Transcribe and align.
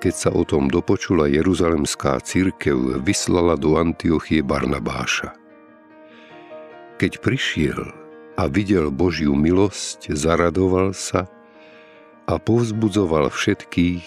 keď 0.00 0.14
sa 0.16 0.30
o 0.32 0.48
tom 0.48 0.72
dopočula 0.72 1.28
Jeruzalemská 1.28 2.24
církev, 2.24 3.04
vyslala 3.04 3.52
do 3.60 3.76
Antiochie 3.76 4.40
Barnabáša. 4.40 5.36
Keď 6.96 7.20
prišiel 7.20 7.92
a 8.40 8.48
videl 8.48 8.88
Božiu 8.88 9.36
milosť, 9.36 10.16
zaradoval 10.16 10.96
sa 10.96 11.28
a 12.24 12.34
povzbudzoval 12.40 13.28
všetkých, 13.28 14.04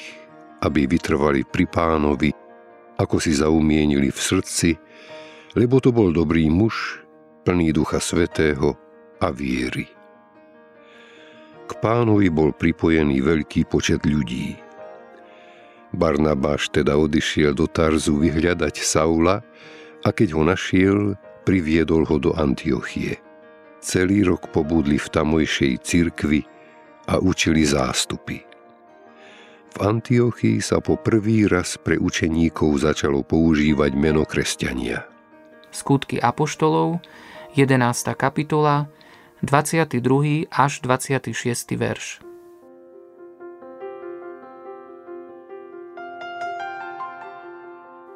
aby 0.66 0.90
vytrvali 0.90 1.46
pri 1.46 1.70
pánovi, 1.70 2.34
ako 2.98 3.22
si 3.22 3.38
zaumienili 3.38 4.10
v 4.10 4.20
srdci, 4.20 4.74
lebo 5.54 5.78
to 5.78 5.94
bol 5.94 6.10
dobrý 6.10 6.50
muž, 6.50 7.06
plný 7.46 7.70
ducha 7.70 8.02
svetého 8.02 8.74
a 9.22 9.30
viery. 9.30 9.86
K 11.70 11.72
pánovi 11.78 12.34
bol 12.34 12.50
pripojený 12.50 13.22
veľký 13.22 13.70
počet 13.70 14.02
ľudí. 14.10 14.62
Barnabáš 15.94 16.74
teda 16.74 16.98
odišiel 16.98 17.54
do 17.54 17.70
Tarzu 17.70 18.18
vyhľadať 18.18 18.81
Saula 18.81 19.46
a 20.02 20.09
keď 20.09 20.34
ho 20.34 20.42
našiel, 20.42 20.98
priviedol 21.46 22.04
ho 22.09 22.18
do 22.18 22.31
Antiochie. 22.34 23.22
Celý 23.78 24.26
rok 24.26 24.50
pobudli 24.50 24.98
v 24.98 25.08
tamojšej 25.08 25.74
cirkvi 25.86 26.42
a 27.06 27.22
učili 27.22 27.62
zástupy. 27.62 28.42
V 29.74 29.78
Antiochii 29.81 30.62
sa 30.62 30.81
po 30.81 30.98
prvý 30.98 31.50
raz 31.50 31.78
pre 31.81 31.98
učeníkov 31.98 32.86
začalo 32.86 33.25
používať 33.25 33.92
meno 33.98 34.22
kresťania. 34.25 35.06
Skutky 35.74 36.22
Apoštolov, 36.22 37.02
11. 37.58 37.81
kapitola, 38.14 38.86
22. 39.42 40.48
až 40.54 40.74
26. 40.86 41.34
verš. 41.74 42.33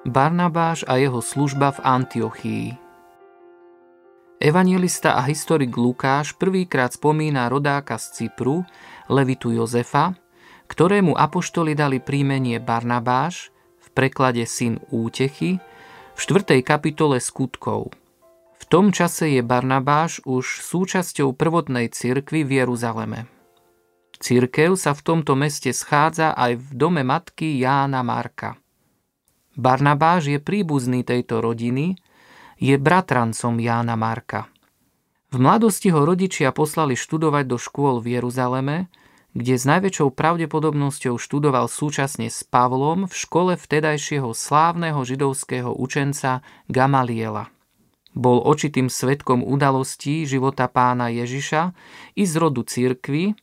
Barnabáš 0.08 0.88
a 0.88 0.96
jeho 0.96 1.20
služba 1.20 1.76
v 1.76 1.80
Antiochii. 1.84 2.68
Evangelista 4.40 5.20
a 5.20 5.22
historik 5.28 5.76
Lukáš 5.76 6.32
prvýkrát 6.32 6.96
spomína 6.96 7.52
rodáka 7.52 8.00
z 8.00 8.16
Cypru, 8.16 8.64
Levitu 9.12 9.52
Jozefa, 9.52 10.16
ktorému 10.72 11.12
apoštoli 11.12 11.76
dali 11.76 12.00
príjmenie 12.00 12.64
Barnabáš, 12.64 13.52
v 13.84 13.88
preklade 13.92 14.48
syn 14.48 14.80
útechy, 14.96 15.60
v 16.16 16.20
4. 16.24 16.64
kapitole 16.64 17.20
skutkov. 17.20 17.92
V 18.56 18.64
tom 18.72 18.96
čase 18.96 19.36
je 19.36 19.44
Barnabáš 19.44 20.24
už 20.24 20.64
súčasťou 20.64 21.36
prvotnej 21.36 21.92
cirkvy 21.92 22.48
v 22.48 22.64
Jeruzaleme. 22.64 23.28
Cirkev 24.24 24.80
sa 24.80 24.96
v 24.96 25.04
tomto 25.04 25.36
meste 25.36 25.76
schádza 25.76 26.32
aj 26.32 26.56
v 26.56 26.68
dome 26.80 27.04
matky 27.04 27.60
Jána 27.60 28.08
Marka– 28.08 28.56
Barnabáš 29.58 30.30
je 30.30 30.38
príbuzný 30.38 31.02
tejto 31.02 31.42
rodiny, 31.42 31.98
je 32.62 32.78
bratrancom 32.78 33.58
Jána 33.58 33.98
Marka. 33.98 34.54
V 35.34 35.42
mladosti 35.42 35.90
ho 35.90 36.06
rodičia 36.06 36.54
poslali 36.54 36.94
študovať 36.94 37.46
do 37.50 37.58
škôl 37.58 37.98
v 37.98 38.22
Jeruzaleme, 38.22 38.86
kde 39.34 39.58
s 39.58 39.66
najväčšou 39.66 40.14
pravdepodobnosťou 40.14 41.18
študoval 41.18 41.74
súčasne 41.74 42.30
s 42.30 42.46
Pavlom 42.46 43.10
v 43.10 43.14
škole 43.18 43.54
vtedajšieho 43.58 44.30
slávneho 44.30 45.02
židovského 45.02 45.74
učenca 45.74 46.46
Gamaliela. 46.70 47.50
Bol 48.14 48.38
očitým 48.46 48.94
svetkom 48.94 49.42
udalostí 49.42 50.30
života 50.30 50.70
pána 50.70 51.10
Ježiša 51.10 51.74
i 52.14 52.30
z 52.30 52.34
rodu 52.38 52.62
cirkvy 52.62 53.34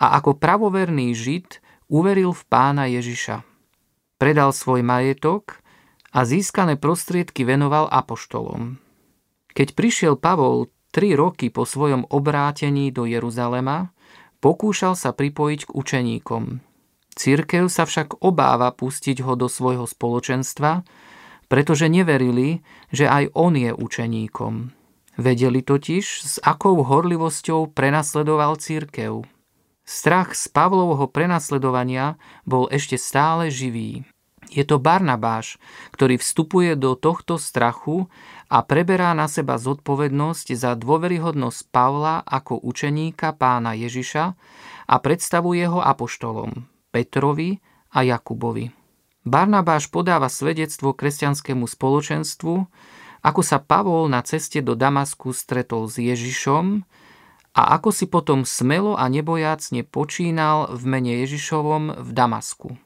a 0.00 0.16
ako 0.16 0.40
pravoverný 0.40 1.12
žid 1.12 1.60
uveril 1.92 2.32
v 2.32 2.42
pána 2.48 2.88
Ježiša 2.88 3.57
predal 4.18 4.50
svoj 4.52 4.82
majetok 4.82 5.62
a 6.12 6.26
získané 6.26 6.74
prostriedky 6.74 7.46
venoval 7.46 7.86
apoštolom. 7.88 8.82
Keď 9.54 9.68
prišiel 9.74 10.14
Pavol 10.18 10.70
tri 10.90 11.14
roky 11.14 11.50
po 11.50 11.64
svojom 11.64 12.06
obrátení 12.10 12.90
do 12.90 13.06
Jeruzalema, 13.06 13.94
pokúšal 14.42 14.94
sa 14.98 15.14
pripojiť 15.14 15.60
k 15.66 15.74
učeníkom. 15.74 16.44
Církev 17.18 17.66
sa 17.66 17.82
však 17.82 18.22
obáva 18.22 18.70
pustiť 18.70 19.26
ho 19.26 19.34
do 19.34 19.50
svojho 19.50 19.90
spoločenstva, 19.90 20.86
pretože 21.50 21.90
neverili, 21.90 22.62
že 22.94 23.10
aj 23.10 23.34
on 23.34 23.58
je 23.58 23.74
učeníkom. 23.74 24.70
Vedeli 25.18 25.66
totiž, 25.66 26.04
s 26.22 26.38
akou 26.38 26.78
horlivosťou 26.86 27.74
prenasledoval 27.74 28.54
církev. 28.62 29.26
Strach 29.88 30.36
z 30.36 30.52
Pavlovho 30.52 31.08
prenasledovania 31.08 32.20
bol 32.44 32.68
ešte 32.68 33.00
stále 33.00 33.48
živý. 33.48 34.04
Je 34.52 34.60
to 34.60 34.76
Barnabáš, 34.76 35.56
ktorý 35.96 36.20
vstupuje 36.20 36.76
do 36.76 36.92
tohto 36.92 37.40
strachu 37.40 38.04
a 38.52 38.60
preberá 38.68 39.16
na 39.16 39.32
seba 39.32 39.56
zodpovednosť 39.56 40.52
za 40.52 40.76
dôveryhodnosť 40.76 41.72
Pavla 41.72 42.20
ako 42.20 42.60
učeníka 42.68 43.32
pána 43.32 43.72
Ježiša 43.72 44.24
a 44.92 44.94
predstavuje 45.00 45.64
ho 45.64 45.80
apoštolom 45.80 46.68
Petrovi 46.92 47.56
a 47.88 48.04
Jakubovi. 48.04 48.68
Barnabáš 49.24 49.88
podáva 49.88 50.28
svedectvo 50.28 50.92
kresťanskému 50.92 51.64
spoločenstvu, 51.64 52.54
ako 53.24 53.40
sa 53.40 53.56
Pavol 53.56 54.12
na 54.12 54.20
ceste 54.20 54.60
do 54.60 54.76
Damasku 54.76 55.32
stretol 55.32 55.88
s 55.88 55.96
Ježišom 55.96 56.84
a 57.58 57.74
ako 57.74 57.90
si 57.90 58.06
potom 58.06 58.46
smelo 58.46 58.94
a 58.94 59.10
nebojácne 59.10 59.82
počínal 59.82 60.70
v 60.78 60.82
mene 60.86 61.18
Ježišovom 61.26 62.06
v 62.06 62.10
Damasku. 62.14 62.78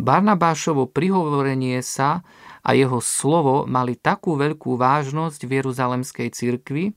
Barnabášovo 0.00 0.88
prihovorenie 0.88 1.84
sa 1.84 2.24
a 2.64 2.72
jeho 2.72 3.04
slovo 3.04 3.68
mali 3.68 4.00
takú 4.00 4.40
veľkú 4.40 4.80
vážnosť 4.80 5.44
v 5.44 5.50
Jeruzalemskej 5.60 6.28
cirkvi, 6.32 6.96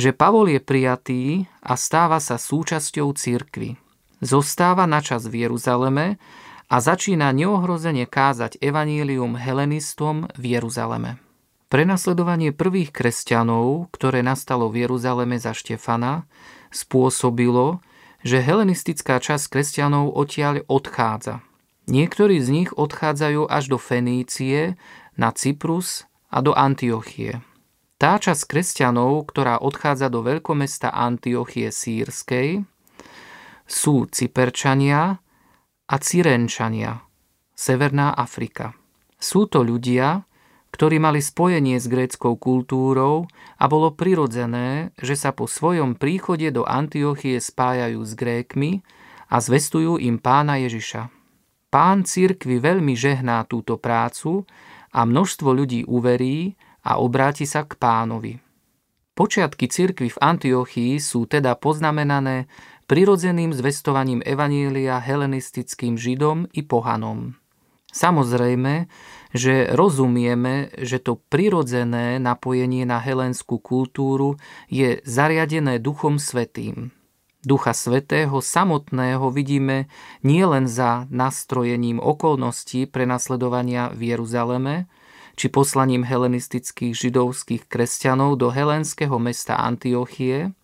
že 0.00 0.16
Pavol 0.16 0.48
je 0.48 0.64
prijatý 0.64 1.22
a 1.60 1.76
stáva 1.76 2.16
sa 2.24 2.40
súčasťou 2.40 3.12
cirkvy. 3.12 3.76
Zostáva 4.24 4.88
na 4.88 5.04
čas 5.04 5.28
v 5.28 5.44
Jeruzaleme 5.44 6.16
a 6.72 6.76
začína 6.80 7.36
neohrozene 7.36 8.08
kázať 8.08 8.56
evanílium 8.64 9.36
helenistom 9.36 10.32
v 10.40 10.56
Jeruzaleme. 10.56 11.20
Prenasledovanie 11.72 12.52
prvých 12.52 12.94
kresťanov, 12.94 13.90
ktoré 13.90 14.20
nastalo 14.20 14.70
v 14.70 14.86
Jeruzaleme 14.86 15.40
za 15.40 15.56
Štefana, 15.56 16.28
spôsobilo, 16.70 17.80
že 18.24 18.40
helenistická 18.40 19.20
časť 19.20 19.52
kresťanov 19.52 20.12
odtiaľ 20.16 20.64
odchádza. 20.68 21.44
Niektorí 21.84 22.40
z 22.40 22.48
nich 22.48 22.70
odchádzajú 22.72 23.44
až 23.48 23.64
do 23.76 23.78
Fenície, 23.80 24.80
na 25.20 25.30
Cyprus 25.30 26.08
a 26.32 26.40
do 26.40 26.56
Antiochie. 26.56 27.44
Tá 28.00 28.18
časť 28.18 28.42
kresťanov, 28.50 29.30
ktorá 29.30 29.60
odchádza 29.62 30.10
do 30.10 30.24
veľkomesta 30.24 30.90
Antiochie 30.90 31.70
sírskej, 31.70 32.66
sú 33.64 34.04
Cyperčania 34.10 35.20
a 35.88 35.94
Cyrenčania, 36.00 37.00
Severná 37.54 38.12
Afrika. 38.12 38.76
Sú 39.16 39.48
to 39.48 39.64
ľudia, 39.64 40.26
ktorí 40.74 40.98
mali 40.98 41.22
spojenie 41.22 41.78
s 41.78 41.86
gréckou 41.86 42.34
kultúrou 42.34 43.30
a 43.62 43.70
bolo 43.70 43.94
prirodzené, 43.94 44.90
že 44.98 45.14
sa 45.14 45.30
po 45.30 45.46
svojom 45.46 45.94
príchode 45.94 46.50
do 46.50 46.66
Antiochie 46.66 47.38
spájajú 47.38 48.02
s 48.02 48.18
Grékmi 48.18 48.82
a 49.30 49.38
zvestujú 49.38 50.02
im 50.02 50.18
pána 50.18 50.58
Ježiša. 50.58 51.14
Pán 51.70 52.02
cirkvi 52.02 52.58
veľmi 52.58 52.98
žehná 52.98 53.46
túto 53.46 53.78
prácu 53.78 54.50
a 54.90 55.06
množstvo 55.06 55.54
ľudí 55.54 55.86
uverí 55.86 56.58
a 56.82 56.98
obráti 56.98 57.46
sa 57.46 57.62
k 57.62 57.78
pánovi. 57.78 58.42
Počiatky 59.14 59.70
cirkvy 59.70 60.10
v 60.10 60.18
Antiochii 60.18 60.98
sú 60.98 61.30
teda 61.30 61.54
poznamenané 61.54 62.50
prirodzeným 62.90 63.54
zvestovaním 63.54 64.26
Evanília 64.26 64.98
helenistickým 64.98 65.94
židom 65.94 66.50
i 66.50 66.66
pohanom. 66.66 67.38
Samozrejme, 67.94 68.90
že 69.34 69.66
rozumieme, 69.74 70.70
že 70.78 71.02
to 71.02 71.18
prirodzené 71.18 72.22
napojenie 72.22 72.86
na 72.86 73.02
helenskú 73.02 73.58
kultúru 73.58 74.38
je 74.70 75.02
zariadené 75.02 75.82
Duchom 75.82 76.22
Svetým. 76.22 76.94
Ducha 77.44 77.76
Svetého 77.76 78.40
samotného 78.40 79.28
vidíme 79.28 79.92
nielen 80.24 80.64
za 80.64 81.04
nastrojením 81.12 82.00
okolností 82.00 82.88
prenasledovania 82.88 83.92
v 83.92 84.16
Jeruzaleme, 84.16 84.88
či 85.34 85.50
poslaním 85.52 86.06
helenistických 86.06 86.94
židovských 86.94 87.68
kresťanov 87.68 88.40
do 88.40 88.48
helenského 88.48 89.18
mesta 89.20 89.60
Antiochie, 89.60 90.56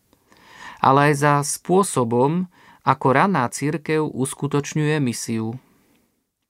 ale 0.81 1.13
aj 1.13 1.15
za 1.21 1.35
spôsobom, 1.45 2.49
ako 2.87 3.07
raná 3.13 3.45
církev 3.53 4.01
uskutočňuje 4.01 4.97
misiu. 5.05 5.61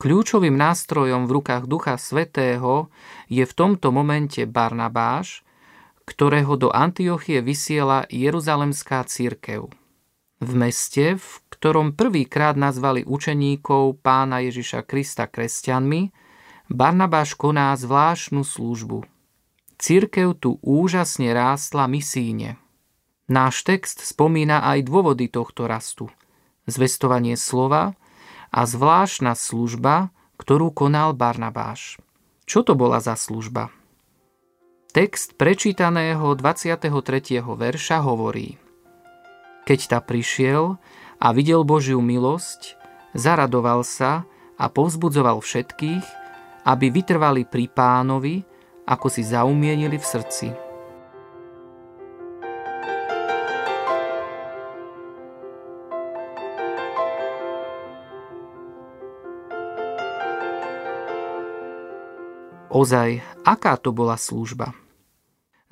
Kľúčovým 0.01 0.57
nástrojom 0.57 1.29
v 1.29 1.35
rukách 1.37 1.69
Ducha 1.69 2.01
Svetého 2.01 2.89
je 3.29 3.45
v 3.45 3.53
tomto 3.53 3.93
momente 3.93 4.41
Barnabáš, 4.49 5.45
ktorého 6.09 6.57
do 6.57 6.73
Antiochie 6.73 7.45
vysiela 7.45 8.09
Jeruzalemská 8.09 9.05
církev. 9.05 9.69
V 10.41 10.51
meste, 10.57 11.21
v 11.21 11.29
ktorom 11.53 11.93
prvýkrát 11.93 12.57
nazvali 12.57 13.05
učeníkov 13.05 14.01
pána 14.01 14.41
Ježiša 14.41 14.89
Krista 14.89 15.29
kresťanmi, 15.29 16.09
Barnabáš 16.73 17.37
koná 17.37 17.77
zvláštnu 17.77 18.41
službu. 18.41 19.05
Církev 19.77 20.33
tu 20.41 20.57
úžasne 20.65 21.29
rástla 21.37 21.85
misíne. 21.85 22.57
Náš 23.29 23.69
text 23.69 24.01
spomína 24.01 24.65
aj 24.65 24.89
dôvody 24.89 25.29
tohto 25.29 25.69
rastu. 25.69 26.09
Zvestovanie 26.65 27.37
slova, 27.37 28.00
a 28.51 28.67
zvláštna 28.67 29.39
služba, 29.39 30.11
ktorú 30.39 30.75
konal 30.75 31.15
Barnabáš. 31.15 32.03
Čo 32.45 32.67
to 32.67 32.75
bola 32.75 32.99
za 32.99 33.15
služba? 33.15 33.71
Text 34.91 35.39
prečítaného 35.39 36.35
23. 36.35 36.91
verša 37.47 38.03
hovorí 38.03 38.59
Keď 39.63 39.81
ta 39.87 39.99
prišiel 40.03 40.83
a 41.23 41.27
videl 41.31 41.63
Božiu 41.63 42.03
milosť, 42.03 42.75
zaradoval 43.15 43.87
sa 43.87 44.27
a 44.59 44.67
povzbudzoval 44.67 45.39
všetkých, 45.39 46.07
aby 46.67 46.87
vytrvali 46.91 47.47
pri 47.47 47.71
pánovi, 47.71 48.43
ako 48.83 49.07
si 49.07 49.23
zaumienili 49.23 49.95
v 49.95 50.07
srdci. 50.07 50.70
Ozaj, 62.71 63.19
aká 63.43 63.75
to 63.75 63.91
bola 63.91 64.15
služba? 64.15 64.79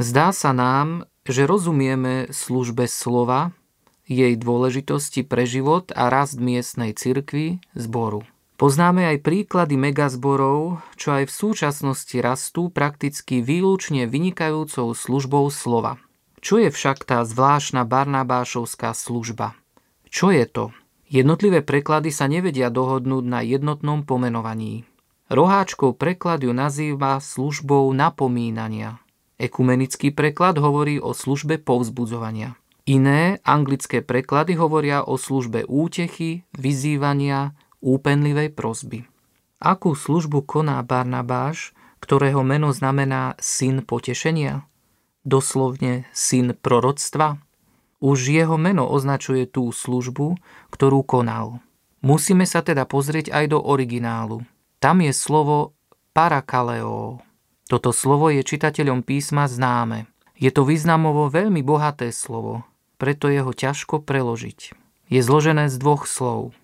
Zdá 0.03 0.35
sa 0.35 0.51
nám, 0.51 1.07
že 1.23 1.47
rozumieme 1.47 2.27
službe 2.35 2.91
slova, 2.91 3.55
jej 4.11 4.35
dôležitosti 4.35 5.23
pre 5.23 5.47
život 5.47 5.95
a 5.95 6.11
rast 6.11 6.43
miestnej 6.43 6.99
cirkvi, 6.99 7.63
zboru. 7.79 8.27
Poznáme 8.59 9.15
aj 9.15 9.23
príklady 9.23 9.79
megazborov, 9.79 10.83
čo 10.99 11.15
aj 11.15 11.31
v 11.31 11.37
súčasnosti 11.39 12.19
rastú 12.19 12.67
prakticky 12.67 13.47
výlučne 13.47 14.11
vynikajúcou 14.11 14.91
službou 14.91 15.47
slova. 15.55 16.03
Čo 16.43 16.59
je 16.59 16.75
však 16.75 17.07
tá 17.07 17.23
zvláštna 17.23 17.87
barnabášovská 17.87 18.91
služba? 18.91 19.55
Čo 20.11 20.35
je 20.35 20.43
to? 20.51 20.75
Jednotlivé 21.07 21.63
preklady 21.63 22.11
sa 22.11 22.27
nevedia 22.27 22.75
dohodnúť 22.75 23.23
na 23.23 23.47
jednotnom 23.47 24.03
pomenovaní. 24.03 24.83
Roháčkov 25.29 26.01
preklad 26.01 26.41
ju 26.41 26.57
nazýva 26.57 27.21
službou 27.21 27.93
napomínania. 27.93 28.97
Ekumenický 29.37 30.09
preklad 30.09 30.57
hovorí 30.57 30.97
o 30.97 31.13
službe 31.13 31.61
povzbudzovania. 31.61 32.57
Iné 32.89 33.37
anglické 33.45 34.01
preklady 34.01 34.57
hovoria 34.57 35.05
o 35.05 35.21
službe 35.21 35.69
útechy, 35.69 36.49
vyzývania, 36.57 37.53
úpenlivej 37.85 38.57
prosby. 38.57 39.05
Akú 39.61 39.93
službu 39.93 40.49
koná 40.49 40.81
Barnabáš, 40.81 41.77
ktorého 42.01 42.41
meno 42.41 42.73
znamená 42.73 43.37
syn 43.37 43.85
potešenia? 43.85 44.65
Doslovne 45.29 46.09
syn 46.17 46.57
proroctva? 46.57 47.37
Už 48.01 48.33
jeho 48.33 48.57
meno 48.57 48.89
označuje 48.89 49.45
tú 49.45 49.69
službu, 49.69 50.41
ktorú 50.73 51.05
konal. 51.05 51.61
Musíme 52.01 52.49
sa 52.49 52.65
teda 52.65 52.89
pozrieť 52.89 53.29
aj 53.29 53.45
do 53.53 53.61
originálu. 53.61 54.41
Tam 54.79 55.03
je 55.03 55.11
slovo 55.11 55.75
parakaleo. 56.15 57.19
Toto 57.67 57.91
slovo 57.91 58.31
je 58.31 58.47
čitateľom 58.47 59.03
písma 59.03 59.51
známe. 59.51 60.07
Je 60.39 60.55
to 60.55 60.63
významovo 60.63 61.27
veľmi 61.27 61.67
bohaté 61.67 62.15
slovo, 62.15 62.63
preto 62.95 63.27
je 63.27 63.43
ho 63.43 63.51
ťažko 63.51 64.07
preložiť. 64.07 64.71
Je 65.11 65.21
zložené 65.21 65.67
z 65.67 65.83
dvoch 65.83 66.07
slov. 66.07 66.55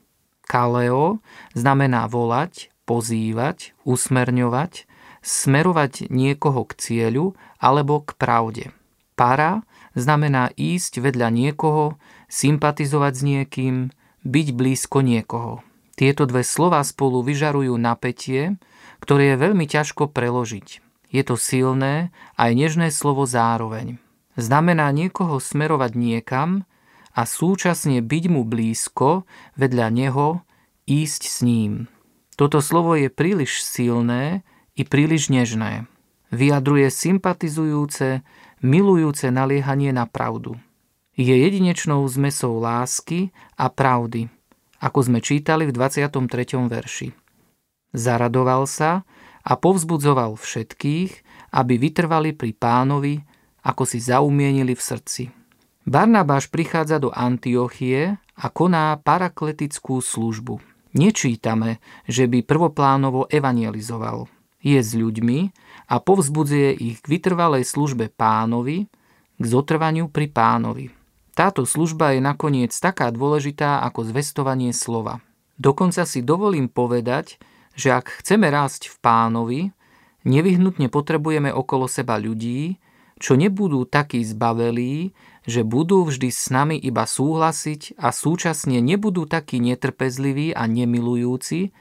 Kaleo 0.46 1.18
znamená 1.58 2.06
volať, 2.06 2.70
pozývať, 2.86 3.74
usmerňovať, 3.82 4.86
smerovať 5.26 6.06
niekoho 6.06 6.62
k 6.70 6.72
cieľu 6.78 7.34
alebo 7.58 7.98
k 8.06 8.14
pravde. 8.14 8.64
Para 9.18 9.66
znamená 9.98 10.54
ísť 10.54 11.02
vedľa 11.02 11.34
niekoho, 11.34 11.98
sympatizovať 12.30 13.12
s 13.18 13.22
niekým, 13.26 13.74
byť 14.22 14.46
blízko 14.54 15.02
niekoho. 15.02 15.66
Tieto 15.94 16.26
dve 16.26 16.42
slova 16.42 16.82
spolu 16.82 17.22
vyžarujú 17.22 17.78
napätie, 17.78 18.58
ktoré 18.98 19.34
je 19.34 19.42
veľmi 19.46 19.66
ťažko 19.70 20.10
preložiť. 20.10 20.82
Je 21.14 21.22
to 21.22 21.38
silné 21.38 22.10
aj 22.34 22.50
nežné 22.50 22.90
slovo 22.90 23.22
zároveň. 23.22 24.02
Znamená 24.34 24.90
niekoho 24.90 25.38
smerovať 25.38 25.94
niekam 25.94 26.66
a 27.14 27.22
súčasne 27.22 28.02
byť 28.02 28.24
mu 28.26 28.42
blízko, 28.42 29.22
vedľa 29.54 29.86
neho, 29.94 30.42
ísť 30.90 31.22
s 31.30 31.38
ním. 31.46 31.86
Toto 32.34 32.58
slovo 32.58 32.98
je 32.98 33.06
príliš 33.06 33.62
silné 33.62 34.42
i 34.74 34.82
príliš 34.82 35.30
nežné. 35.30 35.86
Vyjadruje 36.34 36.90
sympatizujúce, 36.90 38.26
milujúce 38.58 39.30
naliehanie 39.30 39.94
na 39.94 40.10
pravdu. 40.10 40.58
Je 41.14 41.30
jedinečnou 41.30 42.02
zmesou 42.10 42.58
lásky 42.58 43.30
a 43.54 43.70
pravdy– 43.70 44.26
ako 44.84 45.00
sme 45.00 45.24
čítali 45.24 45.64
v 45.64 45.72
23. 45.72 46.20
verši. 46.68 47.08
Zaradoval 47.96 48.68
sa 48.68 49.08
a 49.40 49.52
povzbudzoval 49.56 50.36
všetkých, 50.36 51.10
aby 51.56 51.74
vytrvali 51.80 52.36
pri 52.36 52.52
pánovi, 52.52 53.24
ako 53.64 53.88
si 53.88 54.04
zaumienili 54.04 54.76
v 54.76 54.82
srdci. 54.82 55.22
Barnabáš 55.88 56.52
prichádza 56.52 57.00
do 57.00 57.08
Antiochie 57.12 58.20
a 58.20 58.46
koná 58.52 58.96
parakletickú 59.00 60.04
službu. 60.04 60.60
Nečítame, 60.94 61.80
že 62.04 62.28
by 62.28 62.44
prvoplánovo 62.44 63.28
evangelizoval. 63.32 64.28
Je 64.64 64.80
s 64.80 64.96
ľuďmi 64.96 65.38
a 65.92 66.00
povzbudzuje 66.00 66.72
ich 66.72 67.04
k 67.04 67.06
vytrvalej 67.08 67.68
službe 67.68 68.08
pánovi, 68.12 68.88
k 69.36 69.44
zotrvaniu 69.44 70.08
pri 70.08 70.26
pánovi. 70.32 71.03
Táto 71.34 71.66
služba 71.66 72.14
je 72.14 72.22
nakoniec 72.22 72.70
taká 72.70 73.10
dôležitá 73.10 73.82
ako 73.82 74.06
zvestovanie 74.06 74.70
slova. 74.70 75.18
Dokonca 75.58 76.06
si 76.06 76.22
dovolím 76.22 76.70
povedať, 76.70 77.42
že 77.74 77.90
ak 77.90 78.22
chceme 78.22 78.46
rásť 78.54 78.86
v 78.86 78.96
pánovi, 79.02 79.60
nevyhnutne 80.22 80.86
potrebujeme 80.86 81.50
okolo 81.50 81.90
seba 81.90 82.22
ľudí, 82.22 82.78
čo 83.18 83.34
nebudú 83.34 83.82
takí 83.82 84.22
zbavelí, 84.22 85.10
že 85.42 85.66
budú 85.66 86.06
vždy 86.06 86.30
s 86.30 86.54
nami 86.54 86.78
iba 86.78 87.02
súhlasiť 87.02 87.98
a 87.98 88.14
súčasne 88.14 88.78
nebudú 88.78 89.26
takí 89.26 89.58
netrpezliví 89.58 90.54
a 90.54 90.70
nemilujúci, 90.70 91.74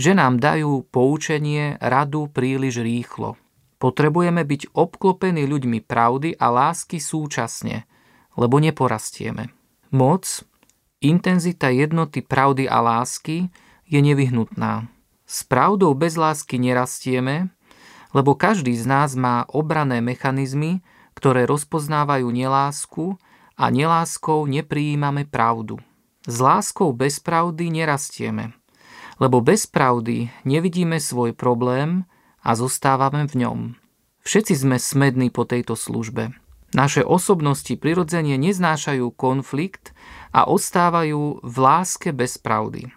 že 0.00 0.12
nám 0.16 0.40
dajú 0.40 0.80
poučenie, 0.88 1.76
radu 1.76 2.32
príliš 2.32 2.80
rýchlo. 2.80 3.36
Potrebujeme 3.76 4.48
byť 4.48 4.72
obklopení 4.72 5.44
ľuďmi 5.44 5.84
pravdy 5.84 6.40
a 6.40 6.48
lásky 6.48 6.96
súčasne– 6.96 7.84
lebo 8.34 8.58
neporastieme. 8.58 9.50
Moc, 9.94 10.42
intenzita 10.98 11.70
jednoty 11.70 12.22
pravdy 12.22 12.66
a 12.66 12.82
lásky 12.82 13.50
je 13.86 14.00
nevyhnutná. 14.02 14.90
S 15.24 15.46
pravdou 15.46 15.94
bez 15.94 16.18
lásky 16.18 16.60
nerastieme, 16.60 17.48
lebo 18.14 18.38
každý 18.38 18.76
z 18.78 18.86
nás 18.86 19.18
má 19.18 19.42
obrané 19.50 19.98
mechanizmy, 19.98 20.84
ktoré 21.14 21.46
rozpoznávajú 21.46 22.30
nelásku 22.30 23.18
a 23.54 23.70
neláskou 23.70 24.46
nepриjímame 24.46 25.26
pravdu. 25.26 25.78
S 26.26 26.40
láskou 26.40 26.90
bez 26.94 27.20
pravdy 27.20 27.70
nerastieme, 27.70 28.54
lebo 29.20 29.38
bez 29.44 29.66
pravdy 29.68 30.30
nevidíme 30.42 30.98
svoj 30.98 31.36
problém 31.36 32.06
a 32.42 32.54
zostávame 32.58 33.26
v 33.30 33.46
ňom. 33.46 33.58
Všetci 34.24 34.54
sme 34.56 34.76
smední 34.80 35.28
po 35.28 35.44
tejto 35.44 35.76
službe. 35.76 36.32
Naše 36.74 37.06
osobnosti 37.06 37.70
prirodzene 37.78 38.34
neznášajú 38.34 39.14
konflikt 39.14 39.94
a 40.34 40.50
ostávajú 40.50 41.38
v 41.38 41.56
láske 41.62 42.10
bez 42.10 42.34
pravdy. 42.42 42.90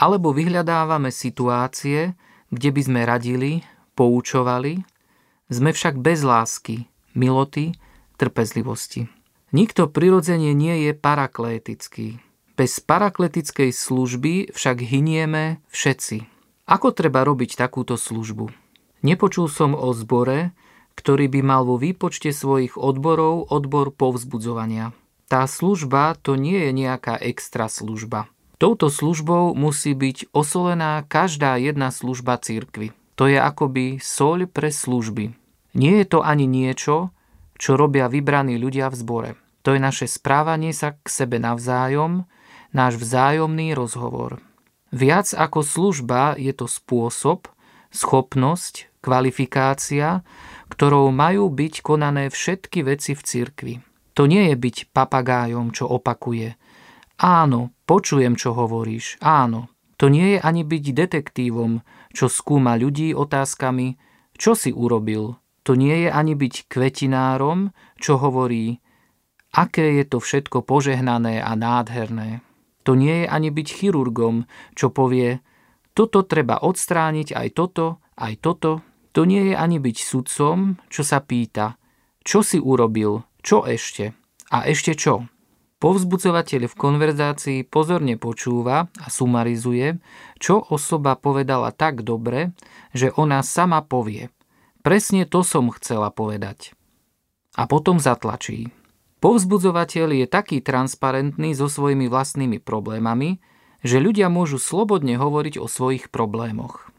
Alebo 0.00 0.32
vyhľadávame 0.32 1.12
situácie, 1.12 2.16
kde 2.48 2.68
by 2.72 2.80
sme 2.80 3.00
radili, 3.04 3.52
poučovali, 3.92 4.80
sme 5.52 5.76
však 5.76 6.00
bez 6.00 6.24
lásky, 6.24 6.88
miloty, 7.12 7.76
trpezlivosti. 8.16 9.12
Nikto 9.52 9.92
prirodzene 9.92 10.56
nie 10.56 10.88
je 10.88 10.92
paraklétický. 10.96 12.20
Bez 12.56 12.80
parakletickej 12.80 13.70
služby 13.70 14.56
však 14.56 14.80
hynieme 14.80 15.60
všetci. 15.68 16.24
Ako 16.68 16.92
treba 16.96 17.24
robiť 17.24 17.60
takúto 17.60 18.00
službu? 18.00 18.48
Nepočul 19.04 19.46
som 19.48 19.72
o 19.78 19.94
zbore, 19.94 20.52
ktorý 20.98 21.30
by 21.30 21.40
mal 21.46 21.62
vo 21.62 21.78
výpočte 21.78 22.34
svojich 22.34 22.74
odborov 22.74 23.54
odbor 23.54 23.94
povzbudzovania. 23.94 24.90
Tá 25.30 25.46
služba 25.46 26.18
to 26.18 26.34
nie 26.34 26.58
je 26.58 26.70
nejaká 26.74 27.14
extra 27.22 27.70
služba. 27.70 28.26
Touto 28.58 28.90
službou 28.90 29.54
musí 29.54 29.94
byť 29.94 30.34
osolená 30.34 31.06
každá 31.06 31.54
jedna 31.62 31.94
služba 31.94 32.42
církvy. 32.42 32.90
To 33.14 33.30
je 33.30 33.38
akoby 33.38 34.02
soľ 34.02 34.50
pre 34.50 34.74
služby. 34.74 35.38
Nie 35.78 36.02
je 36.02 36.06
to 36.10 36.26
ani 36.26 36.50
niečo, 36.50 37.14
čo 37.54 37.78
robia 37.78 38.10
vybraní 38.10 38.58
ľudia 38.58 38.90
v 38.90 38.98
zbore. 38.98 39.30
To 39.62 39.78
je 39.78 39.78
naše 39.78 40.10
správanie 40.10 40.74
sa 40.74 40.98
k 40.98 41.06
sebe 41.06 41.38
navzájom, 41.38 42.26
náš 42.74 42.98
vzájomný 42.98 43.78
rozhovor. 43.78 44.42
Viac 44.90 45.30
ako 45.36 45.60
služba 45.62 46.34
je 46.40 46.50
to 46.56 46.66
spôsob, 46.66 47.46
schopnosť, 47.92 48.88
kvalifikácia, 49.04 50.26
ktorou 50.72 51.10
majú 51.10 51.48
byť 51.48 51.74
konané 51.80 52.28
všetky 52.28 52.84
veci 52.84 53.12
v 53.16 53.22
cirkvi. 53.22 53.74
To 54.18 54.26
nie 54.26 54.50
je 54.50 54.56
byť 54.58 54.90
papagájom, 54.90 55.70
čo 55.70 55.86
opakuje. 55.86 56.58
Áno, 57.18 57.74
počujem, 57.86 58.34
čo 58.34 58.54
hovoríš. 58.54 59.18
Áno. 59.22 59.70
To 59.98 60.06
nie 60.06 60.34
je 60.34 60.38
ani 60.38 60.62
byť 60.62 60.84
detektívom, 60.94 61.82
čo 62.14 62.30
skúma 62.30 62.78
ľudí 62.78 63.10
otázkami, 63.18 63.98
čo 64.38 64.54
si 64.54 64.70
urobil. 64.70 65.34
To 65.66 65.74
nie 65.74 66.06
je 66.06 66.10
ani 66.14 66.38
byť 66.38 66.70
kvetinárom, 66.70 67.74
čo 67.98 68.16
hovorí, 68.16 68.78
aké 69.52 69.98
je 69.98 70.04
to 70.06 70.22
všetko 70.22 70.62
požehnané 70.62 71.42
a 71.42 71.52
nádherné. 71.58 72.46
To 72.86 72.94
nie 72.94 73.22
je 73.22 73.26
ani 73.26 73.50
byť 73.50 73.68
chirurgom, 73.68 74.48
čo 74.78 74.88
povie, 74.94 75.42
toto 75.92 76.22
treba 76.22 76.62
odstrániť 76.62 77.34
aj 77.34 77.48
toto, 77.58 77.98
aj 78.14 78.34
toto, 78.38 78.86
to 79.12 79.24
nie 79.24 79.52
je 79.52 79.54
ani 79.56 79.78
byť 79.80 79.96
sudcom, 79.98 80.78
čo 80.92 81.02
sa 81.02 81.20
pýta, 81.24 81.80
čo 82.22 82.44
si 82.44 82.60
urobil, 82.60 83.24
čo 83.40 83.64
ešte 83.64 84.12
a 84.52 84.64
ešte 84.68 84.96
čo. 84.96 85.28
Povzbudzovateľ 85.78 86.66
v 86.66 86.74
konverzácii 86.74 87.58
pozorne 87.62 88.18
počúva 88.18 88.90
a 88.98 89.06
sumarizuje, 89.06 90.02
čo 90.42 90.58
osoba 90.58 91.14
povedala 91.14 91.70
tak 91.70 92.02
dobre, 92.02 92.50
že 92.90 93.14
ona 93.14 93.46
sama 93.46 93.86
povie. 93.86 94.34
Presne 94.82 95.22
to 95.22 95.46
som 95.46 95.70
chcela 95.70 96.10
povedať. 96.10 96.74
A 97.54 97.70
potom 97.70 98.02
zatlačí. 98.02 98.74
Povzbudzovateľ 99.22 100.18
je 100.18 100.26
taký 100.26 100.58
transparentný 100.62 101.54
so 101.54 101.70
svojimi 101.70 102.10
vlastnými 102.10 102.58
problémami, 102.58 103.38
že 103.86 104.02
ľudia 104.02 104.26
môžu 104.26 104.58
slobodne 104.58 105.14
hovoriť 105.14 105.62
o 105.62 105.70
svojich 105.70 106.10
problémoch. 106.10 106.90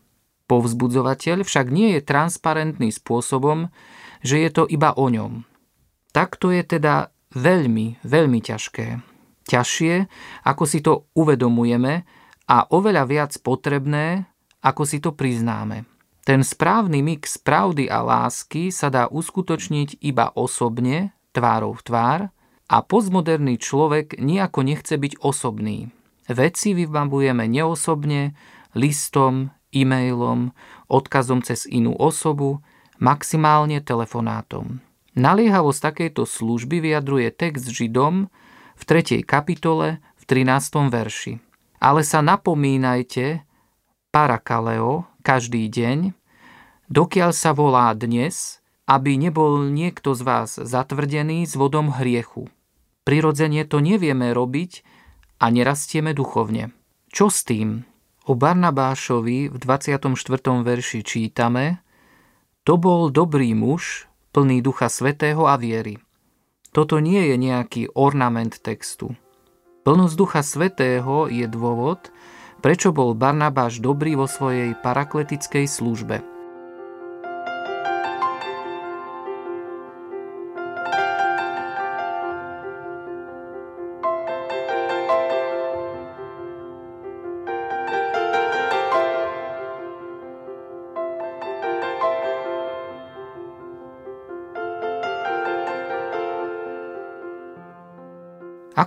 Povzbudzovateľ 0.49 1.45
však 1.45 1.69
nie 1.69 1.93
je 1.93 2.01
transparentný 2.01 2.89
spôsobom, 2.89 3.69
že 4.25 4.41
je 4.41 4.49
to 4.49 4.63
iba 4.65 4.97
o 4.97 5.05
ňom. 5.05 5.45
Takto 6.09 6.49
je 6.49 6.65
teda 6.65 7.13
veľmi, 7.37 8.01
veľmi 8.01 8.39
ťažké. 8.41 8.87
Ťažšie, 9.45 9.93
ako 10.49 10.63
si 10.65 10.81
to 10.81 11.05
uvedomujeme 11.13 12.01
a 12.49 12.57
oveľa 12.73 13.03
viac 13.05 13.31
potrebné, 13.45 14.25
ako 14.65 14.83
si 14.89 14.97
to 14.97 15.13
priznáme. 15.13 15.85
Ten 16.25 16.41
správny 16.41 17.05
mix 17.05 17.37
pravdy 17.37 17.85
a 17.85 18.01
lásky 18.01 18.73
sa 18.73 18.89
dá 18.89 19.05
uskutočniť 19.09 20.01
iba 20.01 20.33
osobne, 20.33 21.13
tvárou 21.29 21.77
v 21.77 21.81
tvár, 21.85 22.21
a 22.69 22.77
postmoderný 22.85 23.57
človek 23.57 24.21
nejako 24.21 24.61
nechce 24.61 24.93
byť 24.93 25.25
osobný. 25.25 25.89
Veci 26.29 26.77
vybavujeme 26.77 27.49
neosobne, 27.49 28.37
listom, 28.77 29.49
e-mailom, 29.75 30.51
odkazom 30.89 31.41
cez 31.45 31.65
inú 31.69 31.93
osobu, 31.97 32.61
maximálne 32.99 33.79
telefonátom. 33.79 34.83
Naliehavosť 35.17 35.79
takejto 35.81 36.23
služby 36.23 36.79
vyjadruje 36.85 37.33
text 37.33 37.67
Židom 37.67 38.29
v 38.77 38.83
3. 38.83 39.25
kapitole 39.25 39.99
v 40.19 40.23
13. 40.23 40.93
verši. 40.93 41.33
Ale 41.79 42.03
sa 42.03 42.19
napomínajte 42.19 43.43
parakaleo 44.11 45.07
každý 45.23 45.67
deň, 45.71 46.13
dokiaľ 46.91 47.31
sa 47.31 47.55
volá 47.55 47.91
dnes, 47.95 48.59
aby 48.89 49.15
nebol 49.21 49.69
niekto 49.69 50.17
z 50.17 50.21
vás 50.25 50.57
zatvrdený 50.57 51.45
s 51.45 51.53
vodom 51.53 51.93
hriechu. 51.93 52.49
Prirodzene 53.05 53.65
to 53.65 53.81
nevieme 53.81 54.33
robiť 54.33 54.85
a 55.41 55.49
nerastieme 55.49 56.13
duchovne. 56.13 56.73
Čo 57.09 57.33
s 57.33 57.41
tým? 57.41 57.88
O 58.29 58.37
Barnabášovi 58.37 59.49
v 59.49 59.57
24. 59.57 60.05
verši 60.61 61.01
čítame 61.01 61.81
To 62.61 62.77
bol 62.77 63.09
dobrý 63.09 63.57
muž, 63.57 64.05
plný 64.37 64.61
ducha 64.61 64.85
svetého 64.85 65.49
a 65.49 65.57
viery. 65.57 65.97
Toto 66.69 67.01
nie 67.01 67.25
je 67.25 67.41
nejaký 67.41 67.89
ornament 67.97 68.61
textu. 68.61 69.17
Plnosť 69.81 70.13
ducha 70.13 70.45
svetého 70.45 71.25
je 71.25 71.49
dôvod, 71.49 72.13
prečo 72.61 72.93
bol 72.93 73.17
Barnabáš 73.17 73.81
dobrý 73.81 74.13
vo 74.13 74.29
svojej 74.29 74.77
parakletickej 74.77 75.65
službe– 75.65 76.21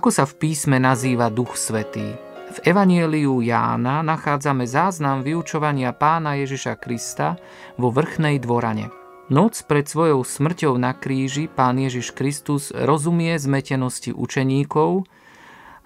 Ako 0.03 0.11
sa 0.11 0.27
v 0.27 0.35
písme 0.35 0.83
nazýva 0.83 1.31
Duch 1.31 1.55
Svetý? 1.55 2.19
V 2.51 2.57
Evanieliu 2.67 3.39
Jána 3.39 4.03
nachádzame 4.03 4.67
záznam 4.67 5.23
vyučovania 5.23 5.95
pána 5.95 6.35
Ježiša 6.43 6.75
Krista 6.75 7.39
vo 7.79 7.87
vrchnej 7.87 8.35
dvorane. 8.43 8.91
Noc 9.31 9.63
pred 9.63 9.87
svojou 9.87 10.27
smrťou 10.27 10.75
na 10.75 10.91
kríži 10.91 11.47
pán 11.47 11.79
Ježiš 11.79 12.11
Kristus 12.11 12.75
rozumie 12.75 13.31
zmetenosti 13.39 14.11
učeníkov 14.11 15.07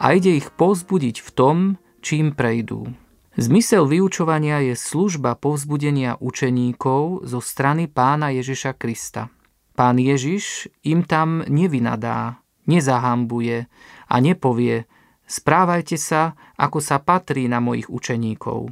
a 0.01 0.05
ide 0.17 0.33
ich 0.33 0.49
pozbudiť 0.49 1.21
v 1.21 1.29
tom, 1.37 1.57
čím 2.01 2.33
prejdú. 2.33 2.89
Zmysel 3.37 3.85
vyučovania 3.85 4.65
je 4.65 4.73
služba 4.73 5.37
povzbudenia 5.37 6.17
učeníkov 6.17 7.21
zo 7.21 7.37
strany 7.37 7.85
pána 7.85 8.33
Ježiša 8.33 8.81
Krista. 8.81 9.29
Pán 9.77 10.01
Ježiš 10.01 10.73
im 10.81 11.05
tam 11.05 11.45
nevynadá, 11.45 12.41
nezahambuje 12.67 13.65
a 14.07 14.15
nepovie 14.19 14.85
správajte 15.27 15.97
sa, 15.99 16.35
ako 16.55 16.79
sa 16.79 17.01
patrí 17.01 17.49
na 17.51 17.59
mojich 17.59 17.91
učeníkov. 17.91 18.71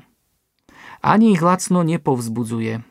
Ani 1.03 1.35
ich 1.35 1.41
lacno 1.43 1.83
nepovzbudzuje. 1.83 2.81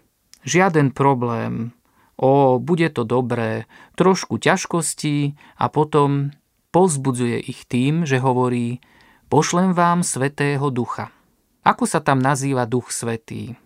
Žiaden 0.44 0.92
problém. 0.92 1.72
O, 2.14 2.62
bude 2.62 2.92
to 2.94 3.02
dobré, 3.02 3.66
trošku 3.98 4.38
ťažkostí 4.38 5.34
a 5.58 5.66
potom 5.66 6.30
povzbudzuje 6.70 7.42
ich 7.42 7.66
tým, 7.66 8.06
že 8.06 8.22
hovorí 8.22 8.78
pošlem 9.26 9.74
vám 9.74 10.06
Svetého 10.06 10.70
Ducha. 10.70 11.10
Ako 11.66 11.88
sa 11.90 11.98
tam 11.98 12.22
nazýva 12.22 12.70
Duch 12.70 12.94
Svetý? 12.94 13.58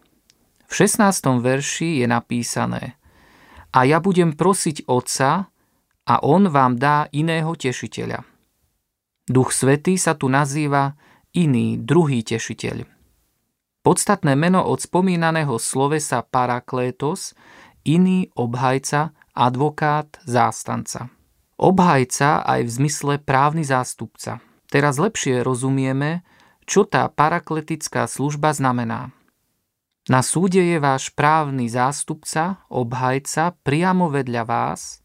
V 0.69 0.73
16. 0.73 1.05
verši 1.45 2.05
je 2.05 2.07
napísané 2.09 2.97
A 3.73 3.85
ja 3.85 4.01
budem 4.01 4.33
prosiť 4.33 4.89
Otca 4.89 5.53
a 6.09 6.25
On 6.25 6.49
vám 6.49 6.81
dá 6.81 7.13
iného 7.13 7.53
tešiteľa. 7.53 8.25
Duch 9.29 9.53
Svetý 9.53 10.01
sa 10.01 10.17
tu 10.17 10.33
nazýva 10.33 10.97
iný, 11.37 11.77
druhý 11.77 12.25
tešiteľ. 12.25 12.89
Podstatné 13.85 14.33
meno 14.33 14.65
od 14.65 14.81
spomínaného 14.81 15.61
slovesa 15.61 16.25
paraklétos, 16.25 17.37
iný 17.85 18.33
obhajca, 18.33 19.13
advokát, 19.37 20.09
zástanca. 20.25 21.13
Obhajca 21.61 22.41
aj 22.41 22.61
v 22.65 22.71
zmysle 22.71 23.15
právny 23.21 23.69
zástupca. 23.69 24.41
Teraz 24.73 24.97
lepšie 24.97 25.45
rozumieme, 25.45 26.25
čo 26.65 26.85
tá 26.89 27.09
parakletická 27.09 28.09
služba 28.09 28.53
znamená. 28.57 29.13
Na 30.09 30.25
súde 30.25 30.65
je 30.65 30.81
váš 30.81 31.13
právny 31.13 31.69
zástupca, 31.69 32.65
obhajca, 32.73 33.57
priamo 33.61 34.09
vedľa 34.09 34.43
vás, 34.49 35.05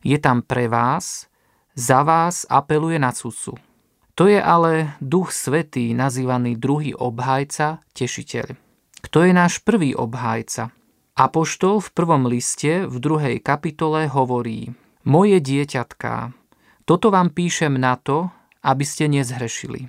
je 0.00 0.18
tam 0.18 0.42
pre 0.44 0.68
vás, 0.68 1.28
za 1.76 2.02
vás 2.02 2.44
apeluje 2.48 2.98
na 2.98 3.12
sudcu. 3.12 3.56
To 4.18 4.28
je 4.28 4.36
ale 4.36 5.00
Duch 5.00 5.32
Svetý, 5.32 5.96
nazývaný 5.96 6.60
druhý 6.60 6.92
obhajca, 6.92 7.80
tešiteľ. 7.96 8.52
Kto 9.00 9.18
je 9.24 9.32
náš 9.32 9.64
prvý 9.64 9.96
obhajca? 9.96 10.76
Apoštol 11.16 11.80
v 11.80 11.88
prvom 11.96 12.28
liste 12.28 12.84
v 12.84 12.96
druhej 13.00 13.40
kapitole 13.40 14.08
hovorí 14.12 14.76
Moje 15.08 15.40
dieťatká, 15.40 16.36
toto 16.84 17.08
vám 17.08 17.32
píšem 17.32 17.80
na 17.80 17.96
to, 17.96 18.28
aby 18.60 18.84
ste 18.84 19.08
nezhrešili. 19.08 19.88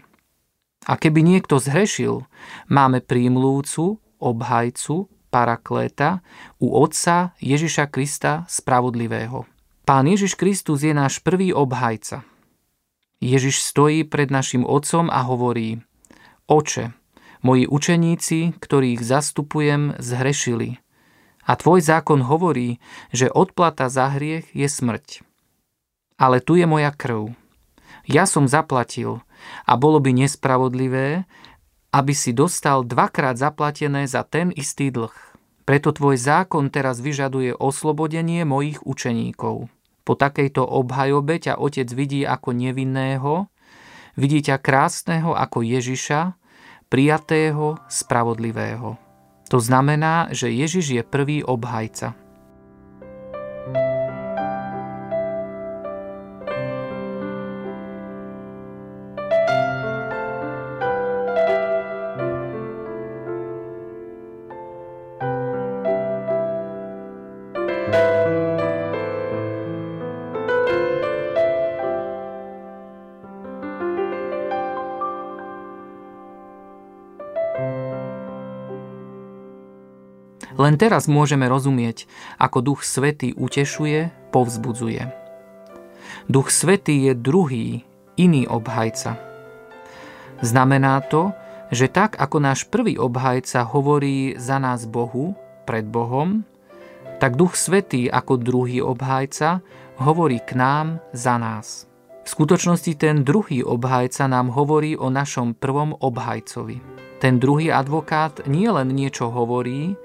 A 0.87 0.95
keby 0.95 1.25
niekto 1.25 1.59
zhrešil, 1.59 2.23
máme 2.71 3.03
prímlúcu, 3.03 3.99
obhajcu, 4.21 5.11
parakléta 5.27 6.21
u 6.61 6.71
Otca 6.71 7.35
Ježiša 7.41 7.89
Krista 7.89 8.45
Spravodlivého. 8.47 9.43
Pán 9.81 10.05
Ježiš 10.05 10.37
Kristus 10.37 10.85
je 10.85 10.93
náš 10.93 11.17
prvý 11.25 11.49
obhajca. 11.57 12.21
Ježiš 13.17 13.65
stojí 13.65 14.05
pred 14.05 14.29
našim 14.29 14.61
Otcom 14.61 15.09
a 15.09 15.25
hovorí 15.25 15.81
Oče, 16.45 16.93
moji 17.41 17.65
učeníci, 17.65 18.61
ktorých 18.61 19.01
zastupujem, 19.01 19.97
zhrešili. 19.97 20.77
A 21.49 21.57
tvoj 21.57 21.81
zákon 21.81 22.21
hovorí, 22.21 22.77
že 23.09 23.33
odplata 23.33 23.89
za 23.89 24.13
hriech 24.13 24.53
je 24.53 24.69
smrť. 24.69 25.25
Ale 26.21 26.37
tu 26.37 26.53
je 26.53 26.69
moja 26.69 26.93
krv. 26.93 27.33
Ja 28.05 28.29
som 28.29 28.45
zaplatil, 28.45 29.25
a 29.65 29.73
bolo 29.77 29.97
by 29.97 30.13
nespravodlivé, 30.13 31.25
aby 31.89 32.13
si 32.13 32.31
dostal 32.37 32.85
dvakrát 32.85 33.41
zaplatené 33.41 34.05
za 34.05 34.21
ten 34.21 34.53
istý 34.53 34.93
dlh. 34.93 35.13
Preto 35.65 35.93
tvoj 35.93 36.17
zákon 36.17 36.73
teraz 36.73 37.01
vyžaduje 37.01 37.53
oslobodenie 37.53 38.45
mojich 38.45 38.81
učeníkov. 38.85 39.69
Po 40.01 40.17
takejto 40.17 40.65
obhajobe 40.65 41.37
ťa 41.41 41.61
otec 41.61 41.87
vidí 41.93 42.25
ako 42.25 42.57
nevinného, 42.57 43.49
vidí 44.17 44.41
ťa 44.41 44.57
krásneho 44.59 45.37
ako 45.37 45.61
Ježiša, 45.61 46.35
prijatého, 46.91 47.79
spravodlivého. 47.87 48.99
To 49.51 49.59
znamená, 49.59 50.31
že 50.31 50.51
Ježiš 50.51 50.85
je 50.95 51.03
prvý 51.03 51.43
obhajca. 51.43 52.15
Len 80.71 80.79
teraz 80.79 81.11
môžeme 81.11 81.51
rozumieť, 81.51 82.07
ako 82.39 82.63
Duch 82.63 82.87
Svetý 82.87 83.35
utešuje, 83.35 84.31
povzbudzuje. 84.31 85.03
Duch 86.31 86.47
Svetý 86.47 87.11
je 87.11 87.11
druhý, 87.11 87.83
iný 88.15 88.47
obhajca. 88.47 89.19
Znamená 90.39 91.03
to, 91.11 91.35
že 91.75 91.91
tak 91.91 92.15
ako 92.15 92.39
náš 92.39 92.71
prvý 92.71 92.95
obhajca 92.95 93.67
hovorí 93.67 94.39
za 94.39 94.63
nás 94.63 94.87
Bohu, 94.87 95.35
pred 95.67 95.83
Bohom, 95.83 96.47
tak 97.19 97.35
Duch 97.35 97.59
Svetý 97.59 98.07
ako 98.07 98.39
druhý 98.39 98.79
obhajca 98.79 99.59
hovorí 99.99 100.39
k 100.39 100.55
nám 100.55 101.03
za 101.11 101.35
nás. 101.35 101.83
V 102.23 102.31
skutočnosti 102.31 102.95
ten 102.95 103.27
druhý 103.27 103.59
obhajca 103.59 104.23
nám 104.23 104.55
hovorí 104.55 104.95
o 104.95 105.11
našom 105.11 105.51
prvom 105.51 105.99
obhajcovi. 105.99 106.79
Ten 107.19 107.43
druhý 107.43 107.75
advokát 107.75 108.47
nie 108.47 108.71
len 108.71 108.95
niečo 108.95 109.27
hovorí, 109.27 109.99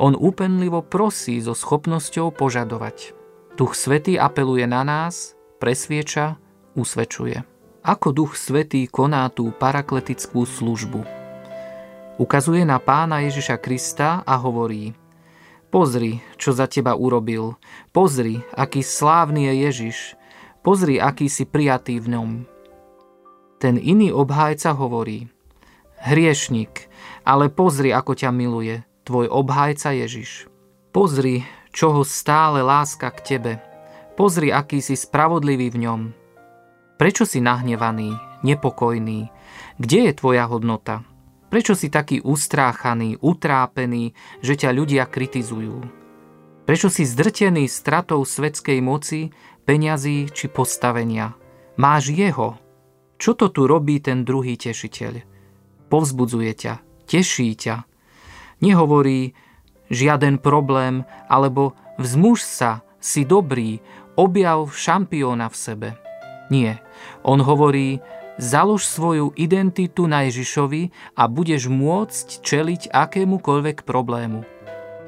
on 0.00 0.16
úpenlivo 0.16 0.80
prosí 0.80 1.44
so 1.44 1.52
schopnosťou 1.52 2.32
požadovať. 2.32 3.12
Duch 3.60 3.76
Svetý 3.76 4.16
apeluje 4.16 4.64
na 4.64 4.80
nás, 4.80 5.36
presvieča, 5.60 6.40
usvedčuje. 6.72 7.44
Ako 7.84 8.16
Duch 8.16 8.32
Svetý 8.40 8.88
koná 8.88 9.28
tú 9.28 9.52
parakletickú 9.52 10.48
službu? 10.48 11.04
Ukazuje 12.16 12.64
na 12.64 12.80
pána 12.80 13.20
Ježiša 13.28 13.60
Krista 13.60 14.24
a 14.24 14.40
hovorí 14.40 14.96
Pozri, 15.68 16.24
čo 16.40 16.50
za 16.50 16.66
teba 16.66 16.96
urobil. 16.96 17.54
Pozri, 17.94 18.42
aký 18.56 18.82
slávny 18.82 19.52
je 19.52 19.54
Ježiš. 19.68 19.98
Pozri, 20.64 20.96
aký 20.98 21.28
si 21.30 21.46
prijatý 21.46 22.00
v 22.00 22.16
ňom. 22.16 22.30
Ten 23.60 23.76
iný 23.76 24.10
obhájca 24.10 24.72
hovorí 24.72 25.28
Hriešnik, 26.00 26.88
ale 27.28 27.52
pozri, 27.52 27.92
ako 27.92 28.16
ťa 28.16 28.32
miluje 28.32 28.89
tvoj 29.04 29.30
obhajca 29.30 29.92
Ježiš. 29.94 30.50
Pozri, 30.90 31.46
čo 31.70 31.94
ho 31.94 32.02
stále 32.02 32.60
láska 32.60 33.10
k 33.14 33.18
tebe. 33.36 33.52
Pozri, 34.18 34.50
aký 34.50 34.82
si 34.82 34.98
spravodlivý 34.98 35.70
v 35.72 35.78
ňom. 35.86 36.00
Prečo 37.00 37.24
si 37.24 37.40
nahnevaný, 37.40 38.12
nepokojný? 38.44 39.32
Kde 39.80 39.98
je 40.10 40.12
tvoja 40.12 40.44
hodnota? 40.50 41.00
Prečo 41.48 41.74
si 41.74 41.88
taký 41.90 42.22
ustráchaný, 42.22 43.18
utrápený, 43.18 44.14
že 44.44 44.54
ťa 44.54 44.70
ľudia 44.70 45.04
kritizujú? 45.08 45.80
Prečo 46.68 46.86
si 46.86 47.02
zdrtený 47.02 47.66
stratou 47.66 48.22
svetskej 48.22 48.78
moci, 48.78 49.34
peňazí 49.66 50.30
či 50.30 50.46
postavenia? 50.46 51.34
Máš 51.80 52.14
jeho. 52.14 52.54
Čo 53.18 53.34
to 53.34 53.50
tu 53.50 53.66
robí 53.66 53.98
ten 53.98 54.22
druhý 54.22 54.54
tešiteľ? 54.54 55.26
Povzbudzuje 55.90 56.52
ťa, 56.54 56.74
teší 57.10 57.58
ťa, 57.58 57.89
Nehovorí 58.60 59.32
žiaden 59.88 60.38
problém, 60.38 61.02
alebo 61.26 61.74
vzmuž 61.98 62.40
sa, 62.44 62.84
si 63.00 63.24
dobrý, 63.24 63.80
objav 64.14 64.68
šampióna 64.68 65.48
v 65.48 65.56
sebe. 65.56 65.88
Nie. 66.52 66.84
On 67.24 67.40
hovorí, 67.40 68.04
založ 68.36 68.84
svoju 68.84 69.32
identitu 69.36 70.04
na 70.04 70.28
Ježišovi 70.28 71.16
a 71.16 71.28
budeš 71.28 71.68
môcť 71.72 72.44
čeliť 72.44 72.82
akémukoľvek 72.92 73.84
problému. 73.84 74.44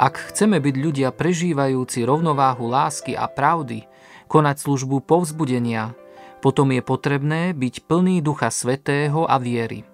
Ak 0.00 0.32
chceme 0.32 0.58
byť 0.58 0.74
ľudia 0.80 1.08
prežívajúci 1.12 2.02
rovnováhu 2.08 2.66
lásky 2.66 3.12
a 3.12 3.28
pravdy, 3.28 3.84
konať 4.26 4.56
službu 4.64 5.04
povzbudenia, 5.04 5.92
potom 6.40 6.72
je 6.74 6.82
potrebné 6.82 7.52
byť 7.54 7.86
plný 7.86 8.24
Ducha 8.24 8.50
Svetého 8.50 9.28
a 9.28 9.36
viery. 9.38 9.91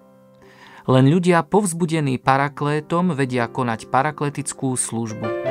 Len 0.89 1.05
ľudia 1.05 1.45
povzbudení 1.45 2.17
paraklétom 2.17 3.13
vedia 3.13 3.45
konať 3.45 3.93
parakletickú 3.93 4.73
službu. 4.73 5.48